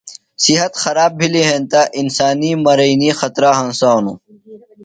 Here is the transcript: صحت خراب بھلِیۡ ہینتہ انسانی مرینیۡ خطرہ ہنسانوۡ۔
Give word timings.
صحت 0.43 0.73
خراب 0.83 1.11
بھلِیۡ 1.19 1.47
ہینتہ 1.49 1.81
انسانی 2.01 2.51
مرینیۡ 2.65 3.17
خطرہ 3.19 3.51
ہنسانوۡ۔ 3.59 4.17